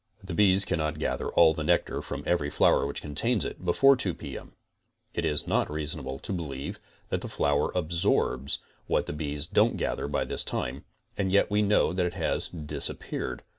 The 0.23 0.33
bees 0.33 0.65
can 0.65 0.79
not 0.79 0.97
gather 0.97 1.29
all 1.29 1.53
the 1.53 1.63
nectar 1.63 2.01
from 2.01 2.23
every 2.25 2.49
flower 2.49 2.87
which 2.87 3.03
contains 3.03 3.45
it, 3.45 3.63
before 3.63 3.95
2 3.95 4.15
P. 4.15 4.35
M. 4.35 4.53
It 5.13 5.25
is 5.25 5.45
not 5.45 5.69
reason 5.69 5.99
able 5.99 6.17
to 6.17 6.33
beleive 6.33 6.79
that 7.09 7.21
the 7.21 7.27
flower 7.29 7.71
absorbs 7.75 8.57
what 8.87 9.05
the 9.05 9.13
bees 9.13 9.45
don't 9.45 9.77
gather 9.77 10.07
by 10.07 10.25
this 10.25 10.43
time, 10.43 10.85
and 11.19 11.31
yet 11.31 11.51
we 11.51 11.61
know 11.61 11.93
that 11.93 12.07
it 12.07 12.15
has 12.15 12.47
disappeared. 12.47 13.43